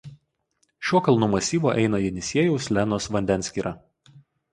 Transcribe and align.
Šiuo 0.87 1.01
kalnų 1.07 1.27
masyvu 1.33 1.69
eina 1.81 1.99
Jenisiejaus–Lenos 2.05 3.07
vandenskyra. 3.17 3.75